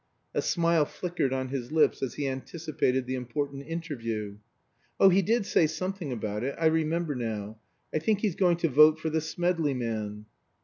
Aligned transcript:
A 0.33 0.41
smile 0.41 0.85
flickered 0.85 1.31
on 1.31 1.49
his 1.49 1.71
lips, 1.71 2.01
as 2.01 2.15
he 2.15 2.27
anticipated 2.27 3.05
the 3.05 3.13
important 3.13 3.67
interview. 3.67 4.37
"Oh, 4.99 5.09
he 5.09 5.21
did 5.21 5.45
say 5.45 5.67
something 5.67 6.11
about 6.11 6.43
it. 6.43 6.55
I 6.57 6.65
remember 6.65 7.13
now. 7.13 7.59
I 7.93 7.99
think 7.99 8.21
he's 8.21 8.33
going 8.35 8.57
to 8.57 8.67
vote 8.67 8.97
for 8.97 9.11
the 9.11 9.21
Smedley 9.21 9.75
man." 9.75 10.25